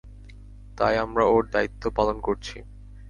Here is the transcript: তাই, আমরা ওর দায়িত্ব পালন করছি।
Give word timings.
তাই, 0.77 0.95
আমরা 0.97 1.23
ওর 1.25 1.43
দায়িত্ব 1.51 1.83
পালন 1.95 2.17
করছি। 2.19 2.57